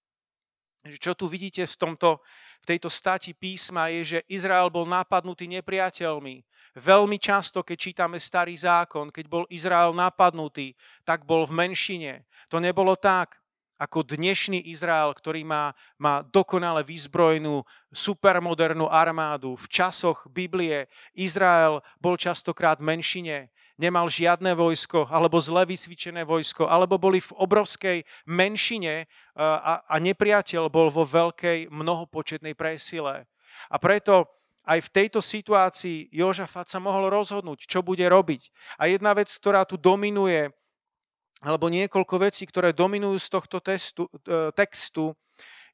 [0.99, 2.19] Čo tu vidíte v, tomto,
[2.59, 6.43] v tejto stati písma je, že Izrael bol napadnutý nepriateľmi.
[6.75, 10.75] Veľmi často, keď čítame starý zákon, keď bol Izrael napadnutý,
[11.07, 12.27] tak bol v menšine.
[12.51, 13.39] To nebolo tak
[13.79, 19.55] ako dnešný Izrael, ktorý má, má dokonale vyzbrojenú supermodernú armádu.
[19.55, 27.01] V časoch Biblie Izrael bol častokrát menšine nemal žiadne vojsko alebo zle vysvičené vojsko, alebo
[27.01, 27.97] boli v obrovskej
[28.29, 33.25] menšine a, a nepriateľ bol vo veľkej mnohopočetnej presile.
[33.69, 34.29] A preto
[34.63, 38.47] aj v tejto situácii Jožafat sa mohol rozhodnúť, čo bude robiť.
[38.79, 40.47] A jedna vec, ktorá tu dominuje,
[41.43, 45.11] alebo niekoľko vecí, ktoré dominujú z tohto testu, e, textu,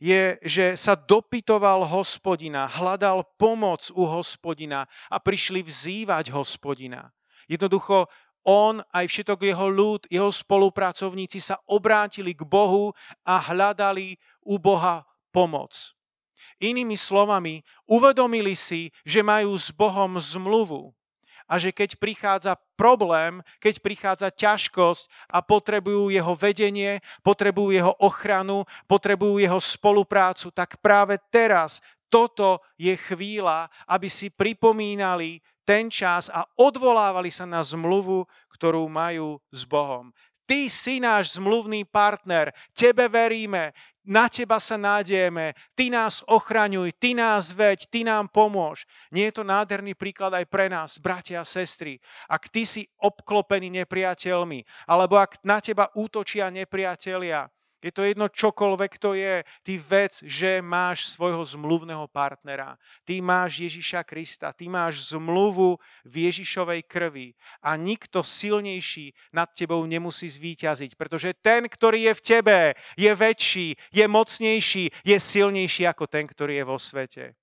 [0.02, 7.12] je, že sa dopytoval hospodina, hľadal pomoc u hospodina a prišli vzývať hospodina.
[7.50, 8.06] Jednoducho
[8.46, 15.04] on, aj všetok jeho ľud, jeho spolupracovníci sa obrátili k Bohu a hľadali u Boha
[15.34, 15.98] pomoc.
[16.62, 20.92] Inými slovami, uvedomili si, že majú s Bohom zmluvu
[21.50, 28.70] a že keď prichádza problém, keď prichádza ťažkosť a potrebujú jeho vedenie, potrebujú jeho ochranu,
[28.86, 36.50] potrebujú jeho spoluprácu, tak práve teraz toto je chvíľa, aby si pripomínali ten čas a
[36.58, 38.26] odvolávali sa na zmluvu,
[38.58, 40.10] ktorú majú s Bohom.
[40.50, 47.14] Ty si náš zmluvný partner, tebe veríme, na teba sa nádejeme, ty nás ochraňuj, ty
[47.14, 48.90] nás veď, ty nám pomôž.
[49.14, 52.02] Nie je to nádherný príklad aj pre nás, bratia a sestry.
[52.26, 57.46] Ak ty si obklopený nepriateľmi, alebo ak na teba útočia nepriatelia,
[57.80, 59.48] je to jedno čokoľvek to je.
[59.64, 62.76] Ty vec, že máš svojho zmluvného partnera.
[63.08, 64.52] Ty máš Ježiša Krista.
[64.52, 67.40] Ty máš zmluvu v Ježišovej krvi.
[67.64, 71.00] A nikto silnejší nad tebou nemusí zvíťaziť.
[71.00, 72.60] Pretože ten, ktorý je v tebe,
[73.00, 77.39] je väčší, je mocnejší, je silnejší ako ten, ktorý je vo svete.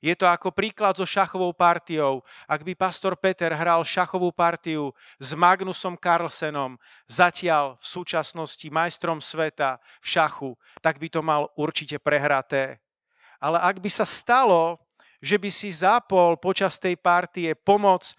[0.00, 2.24] Je to ako príklad so šachovou partiou.
[2.48, 9.76] Ak by pastor Peter hral šachovú partiu s Magnusom Carlsenom, zatiaľ v súčasnosti majstrom sveta
[10.00, 12.80] v šachu, tak by to mal určite prehraté.
[13.36, 14.80] Ale ak by sa stalo,
[15.20, 18.16] že by si zapol počas tej partie pomoc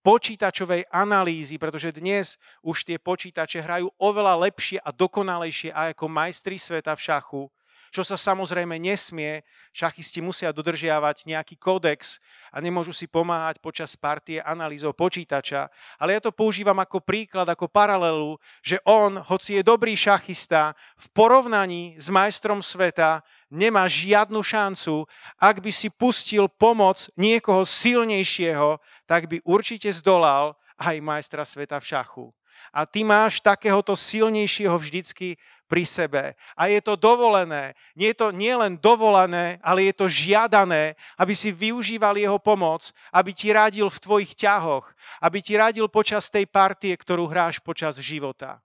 [0.00, 6.96] počítačovej analýzy, pretože dnes už tie počítače hrajú oveľa lepšie a dokonalejšie ako majstri sveta
[6.96, 7.42] v šachu,
[7.90, 9.42] čo sa samozrejme nesmie.
[9.74, 12.22] Šachisti musia dodržiavať nejaký kódex
[12.54, 15.70] a nemôžu si pomáhať počas partie analýzou počítača.
[15.98, 21.06] Ale ja to používam ako príklad, ako paralelu, že on, hoci je dobrý šachista, v
[21.10, 25.04] porovnaní s majstrom sveta nemá žiadnu šancu.
[25.36, 28.78] Ak by si pustil pomoc niekoho silnejšieho,
[29.10, 32.26] tak by určite zdolal aj majstra sveta v šachu.
[32.70, 36.34] A ty máš takéhoto silnejšieho vždycky pri sebe.
[36.58, 37.78] A je to dovolené.
[37.94, 43.30] Nie je to nielen dovolené, ale je to žiadané, aby si využíval jeho pomoc, aby
[43.30, 44.90] ti radil v tvojich ťahoch,
[45.22, 48.58] aby ti radil počas tej partie, ktorú hráš počas života.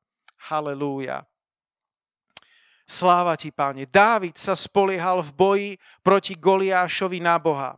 [0.50, 1.22] Halelúja.
[2.90, 3.86] Sláva ti, páne.
[3.86, 5.70] Dávid sa spoliehal v boji
[6.02, 7.78] proti Goliášovi na Boha.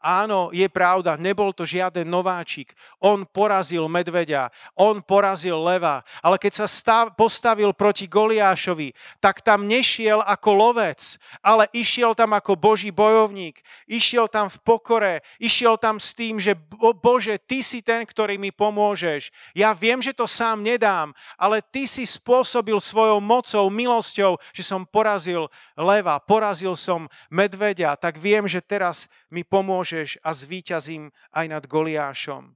[0.00, 2.72] Áno, je pravda, nebol to žiaden nováčik.
[3.04, 9.68] On porazil medveďa, on porazil leva, ale keď sa stav, postavil proti Goliášovi, tak tam
[9.68, 13.60] nešiel ako lovec, ale išiel tam ako Boží bojovník.
[13.84, 18.48] Išiel tam v pokore, išiel tam s tým, že Bože, Ty si ten, ktorý mi
[18.48, 19.28] pomôžeš.
[19.52, 24.88] Ja viem, že to sám nedám, ale Ty si spôsobil svojou mocou, milosťou, že som
[24.88, 31.64] porazil leva, porazil som medveďa, tak viem, že teraz mi pomôžeš a zvíťazím aj nad
[31.66, 32.54] Goliášom.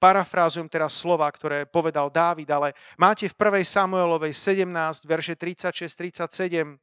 [0.00, 3.64] Parafrázujem teraz slova, ktoré povedal Dávid, ale máte v 1.
[3.64, 4.68] Samuelovej 17,
[5.08, 6.76] verše 36-37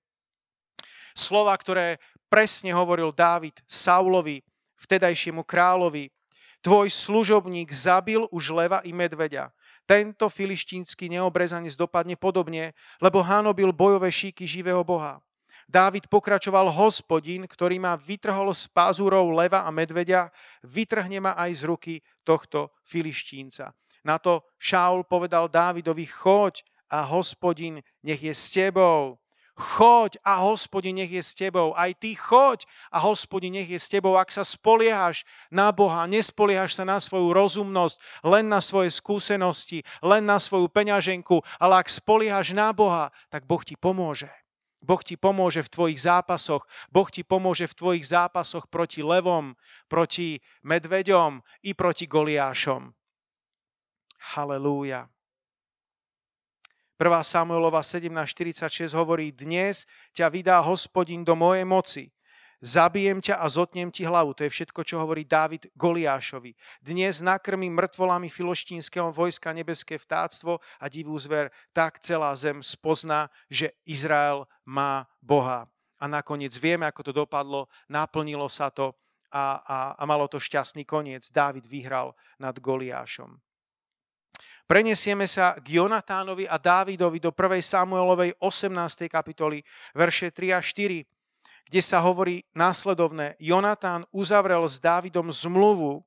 [1.13, 1.99] slova, ktoré
[2.31, 4.41] presne hovoril Dávid Saulovi,
[4.79, 6.09] vtedajšiemu kráľovi.
[6.61, 9.49] Tvoj služobník zabil už leva i medveďa.
[9.89, 15.19] Tento filištínsky neobrezanec dopadne podobne, lebo hanobil bojové šíky živého Boha.
[15.71, 20.27] Dávid pokračoval, hospodin, ktorý ma vytrhol z pázúrov leva a medveďa,
[20.67, 21.95] vytrhne ma aj z ruky
[22.27, 23.71] tohto filištínca.
[24.03, 29.15] Na to Šaul povedal Dávidovi, choď a hospodin nech je s tebou.
[29.55, 31.71] Choď a hospodin nech je s tebou.
[31.71, 34.19] Aj ty choď a hospodin nech je s tebou.
[34.19, 37.95] Ak sa spoliehaš na Boha, nespoliehaš sa na svoju rozumnosť,
[38.27, 43.63] len na svoje skúsenosti, len na svoju peňaženku, ale ak spoliehaš na Boha, tak Boh
[43.63, 44.40] ti pomôže
[44.81, 46.65] Boh ti pomôže v tvojich zápasoch.
[46.89, 49.53] Boh ti pomôže v tvojich zápasoch proti levom,
[49.85, 52.89] proti medveďom i proti Goliášom.
[54.33, 55.05] Halelúja.
[57.01, 57.09] 1.
[57.25, 62.03] Samuelova 17.46 hovorí, dnes ťa vydá hospodin do mojej moci.
[62.61, 64.37] Zabijem ťa a zotnem ti hlavu.
[64.37, 66.53] To je všetko, čo hovorí Dávid Goliášovi.
[66.77, 71.49] Dnes nakrmi mŕtvolami filoštínskeho vojska nebeské vtáctvo a divú zver.
[71.73, 75.65] Tak celá zem spozná, že Izrael má Boha.
[75.97, 77.65] A nakoniec vieme, ako to dopadlo.
[77.89, 78.93] Naplnilo sa to
[79.33, 81.33] a, a, a malo to šťastný koniec.
[81.33, 83.41] Dávid vyhral nad Goliášom.
[84.69, 87.57] Prenesieme sa k Jonatánovi a Dávidovi do 1.
[87.59, 89.09] Samuelovej 18.
[89.09, 89.65] kapitoly,
[89.97, 91.20] verše 3 a 4,
[91.71, 93.39] kde sa hovorí následovné.
[93.39, 96.03] Jonatán uzavrel s Dávidom zmluvu,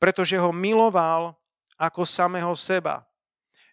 [0.00, 1.36] pretože ho miloval
[1.76, 3.04] ako samého seba.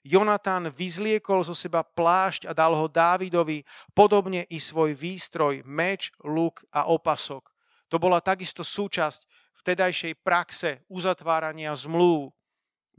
[0.03, 3.63] Jonatán vyzliekol zo seba plášť a dal ho Dávidovi,
[3.95, 7.55] podobne i svoj výstroj, meč, luk a opasok.
[7.87, 9.23] To bola takisto súčasť
[9.63, 12.35] vtedajšej praxe uzatvárania zmluv.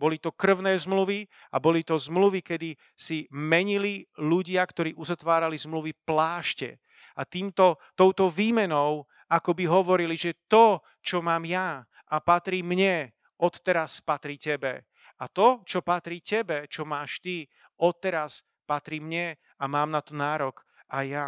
[0.00, 5.92] Boli to krvné zmluvy a boli to zmluvy, kedy si menili ľudia, ktorí uzatvárali zmluvy
[6.08, 6.80] plášte.
[7.18, 13.12] A týmto, touto výmenou ako by hovorili, že to, čo mám ja a patrí mne,
[13.37, 14.88] odteraz patrí tebe.
[15.18, 17.44] A to, čo patrí tebe, čo máš ty,
[17.83, 21.26] odteraz patrí mne a mám na to nárok a ja.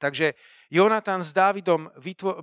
[0.00, 0.32] Takže
[0.72, 2.40] Jonatan s Dávidom vytvo-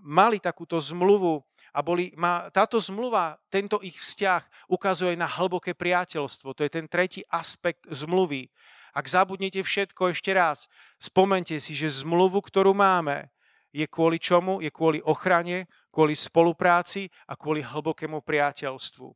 [0.00, 1.44] mali takúto zmluvu
[1.76, 6.56] a boli, má, táto zmluva, tento ich vzťah ukazuje na hlboké priateľstvo.
[6.56, 8.48] To je ten tretí aspekt zmluvy.
[8.96, 10.64] Ak zabudnete všetko ešte raz,
[10.98, 13.30] spomente si, že zmluvu, ktorú máme,
[13.72, 14.58] je kvôli čomu?
[14.58, 19.08] Je kvôli ochrane, kvôli spolupráci a kvôli hlbokému priateľstvu.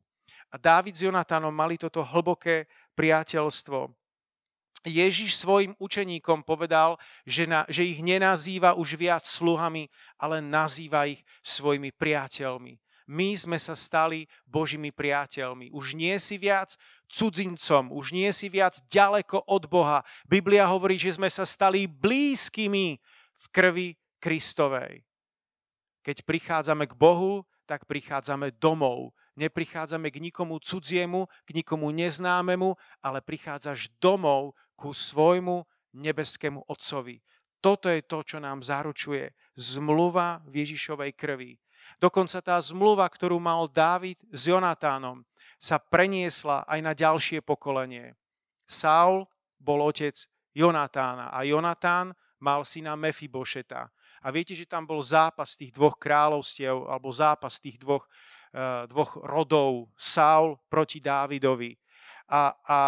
[0.53, 3.89] A Dávid s Jonatánom mali toto hlboké priateľstvo.
[4.83, 9.87] Ježiš svojim učeníkom povedal, že, na, že ich nenazýva už viac sluhami,
[10.19, 12.82] ale nazýva ich svojimi priateľmi.
[13.09, 15.73] My sme sa stali Božími priateľmi.
[15.75, 16.75] Už nie si viac
[17.11, 20.01] cudzincom, už nie si viac ďaleko od Boha.
[20.25, 22.97] Biblia hovorí, že sme sa stali blízkymi
[23.33, 23.89] v krvi
[24.23, 25.03] Kristovej.
[26.03, 29.15] Keď prichádzame k Bohu, tak prichádzame domov.
[29.39, 35.63] Neprichádzame k nikomu cudziemu, k nikomu neznámemu, ale prichádzaš domov ku svojmu
[35.95, 37.23] nebeskému Otcovi.
[37.63, 41.62] Toto je to, čo nám zaručuje zmluva v Ježišovej krvi.
[41.99, 45.23] Dokonca tá zmluva, ktorú mal Dávid s Jonatánom,
[45.55, 48.11] sa preniesla aj na ďalšie pokolenie.
[48.67, 49.23] Saul
[49.55, 50.15] bol otec
[50.51, 52.11] Jonatána a Jonatán
[52.43, 53.87] mal syna Mefibošeta.
[54.23, 58.07] A viete, že tam bol zápas tých dvoch kráľovstiev, alebo zápas tých dvoch,
[58.55, 61.75] uh, dvoch rodov, Saul proti Dávidovi.
[62.31, 62.79] A, a,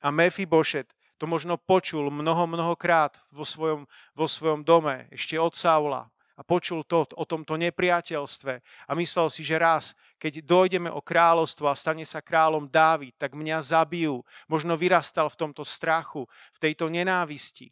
[0.00, 3.84] a Mefibošet to možno počul mnoho, mnohokrát vo svojom,
[4.16, 6.08] vo svojom dome, ešte od Saula.
[6.40, 8.54] A počul to o tomto nepriateľstve
[8.88, 13.36] a myslel si, že raz, keď dojdeme o kráľovstvo a stane sa kráľom Dávid, tak
[13.36, 14.24] mňa zabijú.
[14.48, 16.24] Možno vyrastal v tomto strachu,
[16.56, 17.68] v tejto nenávisti.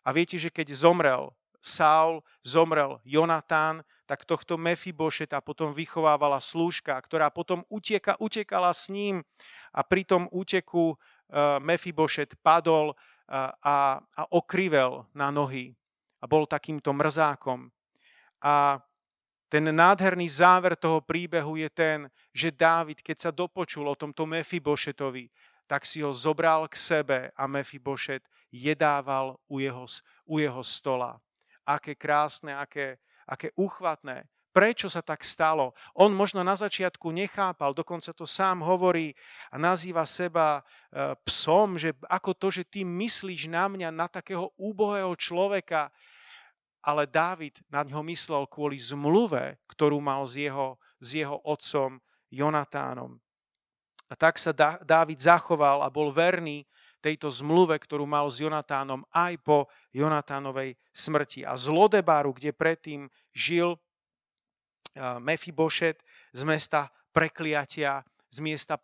[0.00, 7.28] A viete, že keď zomrel Saul, zomrel Jonatán, tak tohto Mefibošeta potom vychovávala slúžka, ktorá
[7.28, 9.20] potom utieka, utekala s ním
[9.76, 10.96] a pri tom úteku
[11.30, 12.94] Eh, Mefibošet padol eh,
[13.62, 15.78] a, a okrivel na nohy
[16.18, 17.70] a bol takýmto mrzákom.
[18.40, 18.80] A
[19.50, 21.98] ten nádherný záver toho príbehu je ten,
[22.30, 25.26] že Dávid, keď sa dopočul o tomto Mefibošetovi,
[25.66, 29.86] tak si ho zobral k sebe a Mefibošet jedával u jeho,
[30.26, 31.18] u jeho stola.
[31.66, 34.26] Aké krásne, aké, aké uchvatné.
[34.50, 35.78] Prečo sa tak stalo?
[35.94, 39.14] On možno na začiatku nechápal, dokonca to sám hovorí
[39.54, 44.50] a nazýva seba e, psom, že ako to, že ty myslíš na mňa, na takého
[44.58, 45.94] úbohého človeka,
[46.80, 52.00] ale Dávid na ňo myslel kvôli zmluve, ktorú mal s jeho, s jeho otcom
[52.32, 53.20] Jonatánom.
[54.10, 54.50] A tak sa
[54.82, 56.66] Dávid zachoval a bol verný
[57.00, 61.46] tejto zmluve, ktorú mal s Jonatánom aj po Jonatánovej smrti.
[61.46, 63.78] A z Lodebaru, kde predtým žil,
[64.98, 66.02] Mefibošet
[66.34, 68.78] z mesta prekliatia, z miesta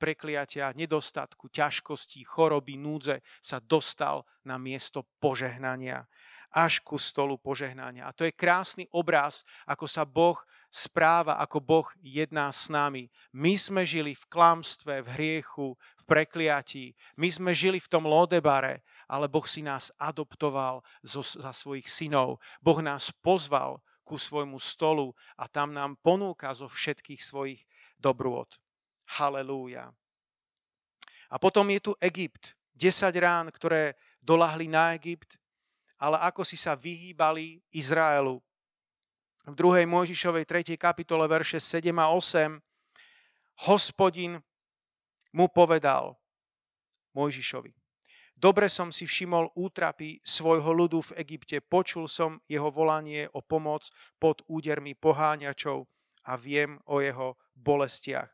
[0.00, 6.04] prekliatia, nedostatku, ťažkostí, choroby, núdze sa dostal na miesto požehnania,
[6.54, 8.06] až ku stolu požehnania.
[8.06, 10.38] A to je krásny obraz, ako sa Boh
[10.70, 13.10] správa, ako Boh jedná s nami.
[13.34, 16.94] My sme žili v klamstve, v hriechu, v prekliatí.
[17.18, 22.38] My sme žili v tom lodebare, ale Boh si nás adoptoval zo, za svojich synov.
[22.62, 27.62] Boh nás pozval ku svojmu stolu a tam nám ponúka zo všetkých svojich
[27.98, 28.46] dobrôt.
[29.18, 29.90] Halelúja.
[31.30, 32.54] A potom je tu Egypt.
[32.74, 35.38] 10 rán, ktoré dolahli na Egypt,
[36.04, 38.36] ale ako si sa vyhýbali Izraelu.
[39.48, 39.88] V 2.
[39.88, 40.76] Mojžišovej 3.
[40.76, 42.60] kapitole verše 7 a 8
[43.64, 44.36] hospodin
[45.32, 46.20] mu povedal
[47.16, 47.72] Mojžišovi.
[48.36, 53.88] Dobre som si všimol útrapy svojho ľudu v Egypte, počul som jeho volanie o pomoc
[54.20, 55.88] pod údermi poháňačov
[56.28, 58.28] a viem o jeho bolestiach.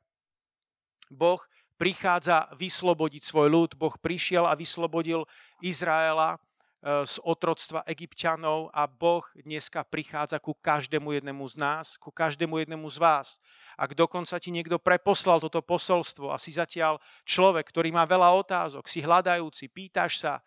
[1.10, 1.42] Boh
[1.80, 3.70] prichádza vyslobodiť svoj ľud.
[3.80, 5.24] Boh prišiel a vyslobodil
[5.64, 6.36] Izraela
[6.80, 12.88] z otroctva egyptianov a Boh dneska prichádza ku každému jednému z nás, ku každému jednému
[12.88, 13.28] z vás.
[13.76, 16.96] Ak dokonca ti niekto preposlal toto posolstvo a si zatiaľ
[17.28, 20.40] človek, ktorý má veľa otázok, si hľadajúci, pýtaš sa,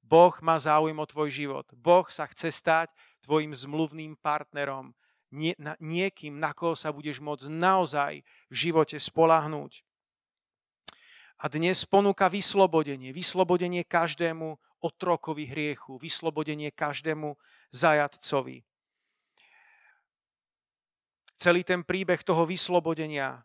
[0.00, 1.66] Boh má záujem o tvoj život.
[1.76, 2.88] Boh sa chce stať
[3.20, 4.96] tvojim zmluvným partnerom,
[5.34, 9.82] nie, na, niekým, na koho sa budeš môcť naozaj v živote spolahnúť.
[11.42, 13.10] A dnes ponúka vyslobodenie.
[13.10, 15.96] Vyslobodenie každému otrokovi hriechu.
[15.96, 17.32] Vyslobodenie každému
[17.72, 18.60] zajatcovi.
[21.40, 23.42] Celý ten príbeh toho vyslobodenia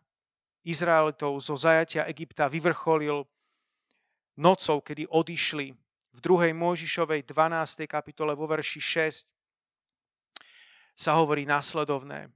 [0.62, 3.24] Izraelitov zo zajatia Egypta vyvrcholil
[4.36, 5.72] nocou, kedy odišli
[6.10, 6.52] v 2.
[6.56, 7.84] Mojžišovej 12.
[7.84, 9.28] kapitole vo verši 6
[10.96, 12.28] sa hovorí následovné.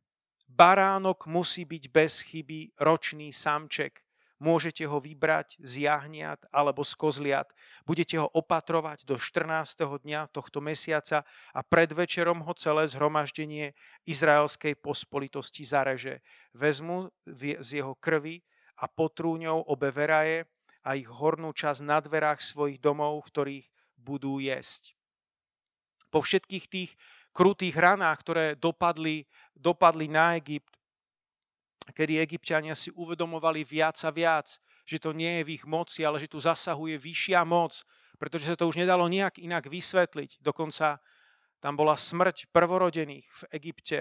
[0.49, 4.04] Baránok musí byť bez chyby ročný samček
[4.43, 7.49] Môžete ho vybrať z jahniat alebo z kozliat.
[7.87, 9.79] Budete ho opatrovať do 14.
[9.79, 11.23] dňa tohto mesiaca
[11.55, 16.19] a pred večerom ho celé zhromaždenie izraelskej pospolitosti zareže.
[16.51, 18.43] Vezmu z jeho krvi
[18.83, 20.51] a potrú ňou obe veraje
[20.83, 24.99] a ich hornú časť na dverách svojich domov, ktorých budú jesť.
[26.11, 26.91] Po všetkých tých
[27.35, 30.74] krutých ranách, ktoré dopadli, dopadli na Egypt,
[31.93, 34.57] kedy egyptiania si uvedomovali viac a viac,
[34.89, 37.85] že to nie je v ich moci, ale že tu zasahuje vyššia moc,
[38.17, 40.41] pretože sa to už nedalo nejak inak vysvetliť.
[40.41, 41.03] Dokonca
[41.61, 43.99] tam bola smrť prvorodených v Egypte.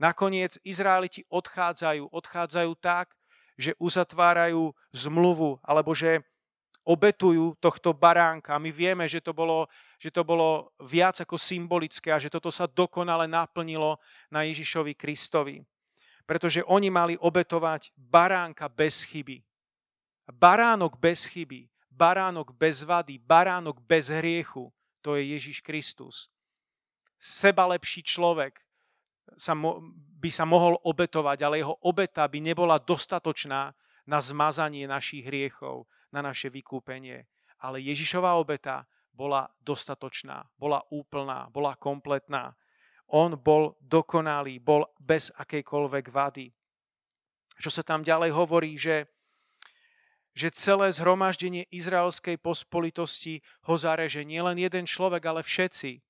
[0.00, 3.12] Nakoniec Izraeliti odchádzajú, odchádzajú tak,
[3.60, 6.24] že uzatvárajú zmluvu, alebo že
[6.80, 8.56] obetujú tohto baránka.
[8.56, 9.68] My vieme, že to, bolo,
[10.00, 14.00] že to bolo viac ako symbolické a že toto sa dokonale naplnilo
[14.32, 15.60] na Ježišovi Kristovi
[16.30, 19.42] pretože oni mali obetovať baránka bez chyby.
[20.30, 24.70] Baránok bez chyby, baránok bez vady, baránok bez hriechu,
[25.02, 26.30] to je Ježiš Kristus.
[27.18, 28.62] Seba lepší človek
[29.34, 29.82] sa mo-
[30.22, 33.74] by sa mohol obetovať, ale jeho obeta by nebola dostatočná
[34.06, 37.26] na zmazanie našich hriechov, na naše vykúpenie.
[37.58, 42.54] Ale Ježišová obeta bola dostatočná, bola úplná, bola kompletná.
[43.10, 46.46] On bol dokonalý, bol bez akejkoľvek vady.
[47.60, 49.10] Čo sa tam ďalej hovorí, že,
[50.32, 56.00] že celé zhromaždenie izraelskej pospolitosti ho zareže nielen jeden človek, ale všetci.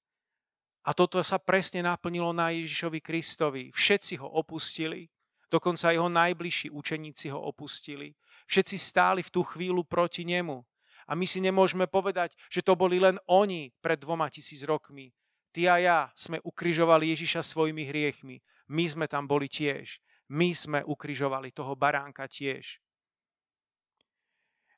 [0.86, 3.64] A toto sa presne naplnilo na Ježišovi Kristovi.
[3.74, 5.10] Všetci ho opustili,
[5.52, 8.14] dokonca jeho najbližší učeníci ho opustili.
[8.48, 10.62] Všetci stáli v tú chvíľu proti nemu.
[11.10, 15.10] A my si nemôžeme povedať, že to boli len oni pred dvoma tisíc rokmi.
[15.50, 18.38] Ty a ja sme ukrižovali Ježiša svojimi hriechmi.
[18.70, 19.98] My sme tam boli tiež.
[20.30, 22.78] My sme ukrižovali toho baránka tiež.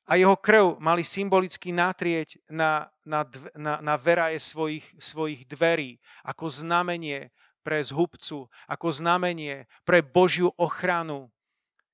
[0.09, 3.23] A jeho krv mali symbolicky natrieť na, na,
[3.55, 7.31] na, na veraje svojich, svojich dverí ako znamenie
[7.63, 11.31] pre zhubcu, ako znamenie pre Božiu ochranu.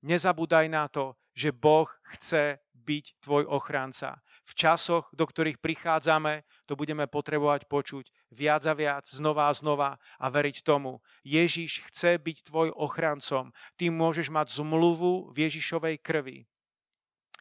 [0.01, 4.17] Nezabúdaj na to, že Boh chce byť tvoj ochranca.
[4.49, 9.91] V časoch, do ktorých prichádzame, to budeme potrebovať počuť viac a viac, znova a znova
[10.21, 11.01] a veriť tomu.
[11.25, 13.53] Ježiš chce byť tvoj ochrancom.
[13.77, 16.45] Ty môžeš mať zmluvu v Ježišovej krvi.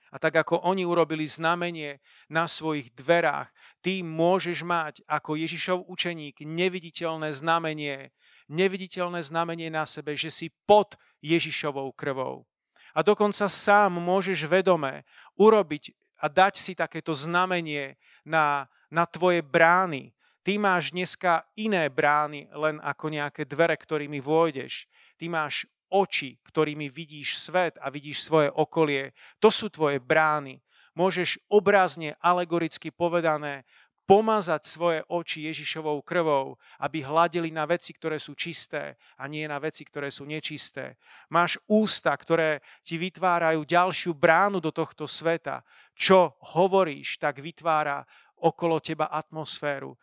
[0.08, 2.00] A tak ako oni urobili znamenie
[2.32, 3.52] na svojich dverách,
[3.84, 8.16] ty môžeš mať ako Ježišov učeník neviditeľné znamenie,
[8.48, 12.48] neviditeľné znamenie na sebe, že si pod Ježišovou krvou.
[12.96, 15.04] A dokonca sám môžeš vedome
[15.36, 20.17] urobiť a dať si takéto znamenie na, na tvoje brány.
[20.48, 24.88] Ty máš dneska iné brány, len ako nejaké dvere, ktorými vôjdeš.
[25.20, 29.12] Ty máš oči, ktorými vidíš svet a vidíš svoje okolie.
[29.44, 30.64] To sú tvoje brány.
[30.96, 33.68] Môžeš obrazne, alegoricky povedané,
[34.08, 39.60] pomazať svoje oči Ježišovou krvou, aby hladili na veci, ktoré sú čisté a nie na
[39.60, 40.96] veci, ktoré sú nečisté.
[41.28, 45.60] Máš ústa, ktoré ti vytvárajú ďalšiu bránu do tohto sveta.
[45.92, 48.08] Čo hovoríš, tak vytvára
[48.40, 50.00] okolo teba atmosféru.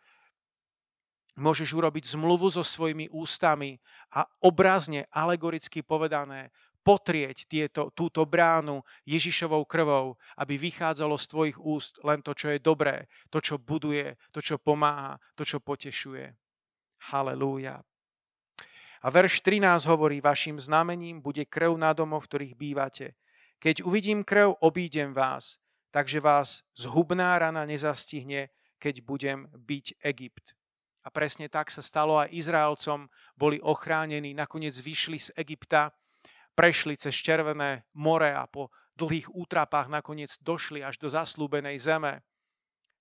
[1.35, 3.75] Môžeš urobiť zmluvu so svojimi ústami
[4.15, 6.55] a obrazne, alegoricky povedané,
[6.85, 12.61] potrieť tieto, túto bránu Ježišovou krvou, aby vychádzalo z tvojich úst len to, čo je
[12.61, 16.29] dobré, to, čo buduje, to, čo pomáha, to, čo potešuje.
[17.09, 17.81] Halelúja.
[19.01, 23.17] A verš 13 hovorí, vašim znamením bude krv na domoch, v ktorých bývate.
[23.57, 25.57] Keď uvidím krv, obídem vás,
[25.89, 30.53] takže vás zhubná rana nezastihne, keď budem byť Egypt.
[31.05, 33.05] A presne tak sa stalo aj Izraelcom,
[33.37, 35.93] boli ochránení, nakoniec vyšli z Egypta,
[36.57, 42.25] prešli cez Červené more a po dlhých útrapách nakoniec došli až do zaslúbenej zeme.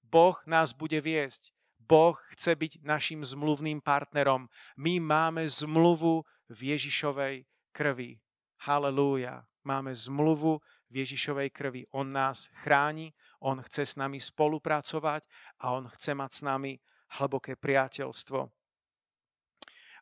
[0.04, 1.54] Boh nás bude viesť.
[1.80, 4.48] Boh chce byť našim zmluvným partnerom.
[4.76, 8.20] My máme zmluvu v Ježišovej krvi.
[8.64, 9.44] Halelúja.
[9.64, 10.60] Máme zmluvu
[10.92, 11.82] v Ježišovej krvi.
[11.92, 15.24] On nás chráni, on chce s nami spolupracovať
[15.60, 16.72] a on chce mať s nami
[17.18, 18.50] hlboké priateľstvo.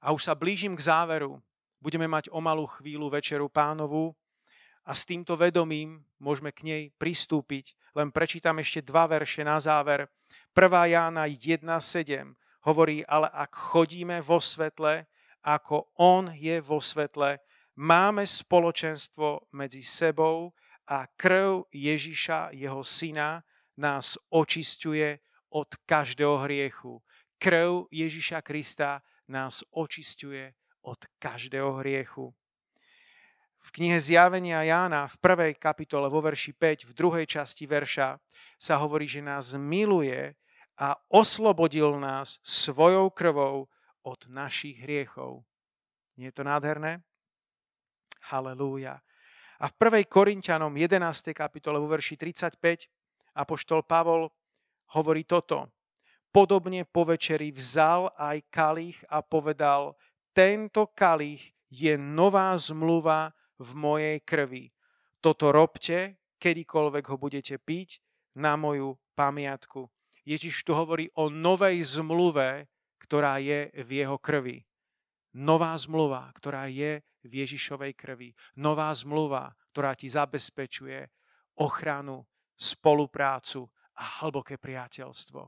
[0.02, 1.38] A už sa blížim k záveru.
[1.82, 4.14] Budeme mať o malú chvíľu večeru pánovu
[4.82, 7.74] a s týmto vedomím môžeme k nej pristúpiť.
[7.94, 10.10] Len prečítam ešte dva verše na záver.
[10.54, 10.94] 1.
[10.94, 12.34] Jána 1.7
[12.66, 15.06] hovorí, ale ak chodíme vo svetle,
[15.42, 17.42] ako on je vo svetle,
[17.78, 20.54] máme spoločenstvo medzi sebou
[20.86, 23.42] a krv Ježiša, jeho syna,
[23.78, 25.18] nás očistuje
[25.52, 27.04] od každého hriechu.
[27.36, 32.32] Krv Ježiša Krista nás očistuje od každého hriechu.
[33.62, 38.18] V knihe Zjavenia Jána v prvej kapitole vo verši 5, v druhej časti verša
[38.58, 40.34] sa hovorí, že nás miluje
[40.74, 43.70] a oslobodil nás svojou krvou
[44.02, 45.46] od našich hriechov.
[46.18, 47.06] Nie je to nádherné?
[48.34, 48.98] Halelúja.
[49.62, 50.10] A v 1.
[50.10, 51.30] Korintianom 11.
[51.30, 52.90] kapitole vo verši 35
[53.38, 54.26] apoštol Pavol
[54.96, 55.72] hovorí toto.
[56.32, 59.96] Podobne po večeri vzal aj kalich a povedal,
[60.32, 64.72] tento kalich je nová zmluva v mojej krvi.
[65.20, 68.00] Toto robte, kedykoľvek ho budete piť,
[68.32, 69.88] na moju pamiatku.
[70.24, 72.64] Ježiš tu hovorí o novej zmluve,
[72.96, 74.64] ktorá je v jeho krvi.
[75.36, 78.32] Nová zmluva, ktorá je v Ježišovej krvi.
[78.56, 81.08] Nová zmluva, ktorá ti zabezpečuje
[81.60, 82.24] ochranu,
[82.56, 85.40] spoluprácu a hlboké priateľstvo.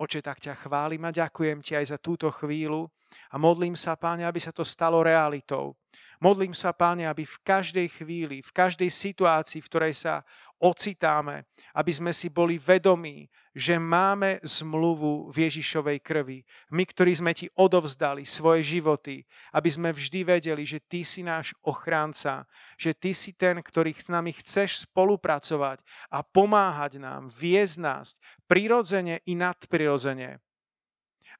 [0.00, 2.88] Oče, tak ťa chválim a ďakujem ti aj za túto chvíľu
[3.28, 5.76] a modlím sa, Páne, aby sa to stalo realitou.
[6.24, 10.24] Modlím sa, Páne, aby v každej chvíli, v každej situácii, v ktorej sa
[10.60, 16.46] ocitáme, aby sme si boli vedomí, že máme zmluvu v Ježišovej krvi.
[16.70, 21.50] My, ktorí sme ti odovzdali svoje životy, aby sme vždy vedeli, že ty si náš
[21.66, 22.46] ochránca,
[22.78, 25.82] že ty si ten, ktorý s nami chceš spolupracovať
[26.14, 28.06] a pomáhať nám, viesť nás
[28.46, 30.38] prirodzene i nadprirodzene.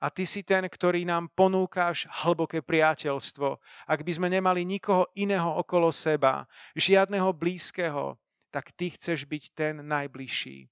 [0.01, 3.61] A ty si ten, ktorý nám ponúkaš hlboké priateľstvo.
[3.85, 8.17] Ak by sme nemali nikoho iného okolo seba, žiadneho blízkeho,
[8.51, 10.69] tak ty chceš byť ten najbližší.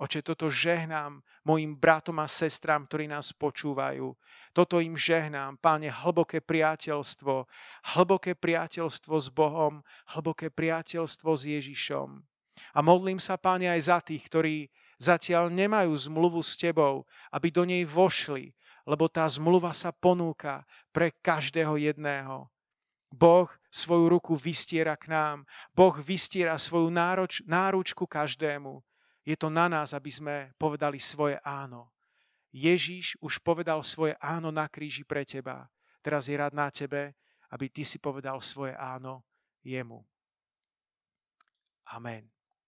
[0.00, 4.16] Oče, toto žehnám mojim bratom a sestrám, ktorí nás počúvajú.
[4.56, 7.44] Toto im žehnám, páne, hlboké priateľstvo,
[7.92, 9.84] hlboké priateľstvo s Bohom,
[10.16, 12.24] hlboké priateľstvo s Ježišom.
[12.72, 14.56] A modlím sa, páne, aj za tých, ktorí
[14.96, 18.56] zatiaľ nemajú zmluvu s tebou, aby do nej vošli,
[18.88, 20.64] lebo tá zmluva sa ponúka
[20.96, 22.48] pre každého jedného.
[23.10, 25.38] Boh svoju ruku vystiera k nám.
[25.74, 28.82] Boh vystiera svoju nároč, náručku každému.
[29.26, 31.90] Je to na nás, aby sme povedali svoje áno.
[32.50, 35.70] Ježíš už povedal svoje áno na kríži pre teba.
[36.02, 37.14] Teraz je rád na tebe,
[37.50, 39.22] aby ty si povedal svoje áno
[39.62, 40.02] jemu.
[41.90, 42.39] Amen.